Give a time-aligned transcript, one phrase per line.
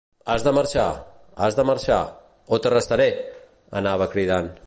[0.31, 0.87] Has de marxar,
[1.47, 2.01] has de marxar,
[2.53, 3.09] o t’arrestaré!,
[3.83, 4.53] anava cridant.